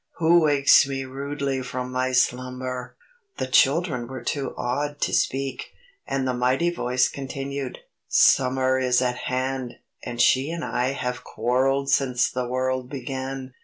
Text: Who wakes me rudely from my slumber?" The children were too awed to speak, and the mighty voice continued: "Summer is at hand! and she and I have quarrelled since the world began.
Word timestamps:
Who 0.17 0.39
wakes 0.41 0.87
me 0.87 1.05
rudely 1.05 1.61
from 1.61 1.91
my 1.91 2.11
slumber?" 2.11 2.97
The 3.37 3.45
children 3.45 4.07
were 4.07 4.23
too 4.23 4.55
awed 4.57 4.99
to 5.01 5.13
speak, 5.13 5.73
and 6.07 6.27
the 6.27 6.33
mighty 6.33 6.71
voice 6.71 7.07
continued: 7.07 7.77
"Summer 8.07 8.79
is 8.79 8.99
at 9.03 9.25
hand! 9.29 9.75
and 10.03 10.19
she 10.19 10.49
and 10.49 10.63
I 10.65 10.93
have 10.93 11.23
quarrelled 11.23 11.91
since 11.91 12.31
the 12.31 12.47
world 12.47 12.89
began. 12.89 13.53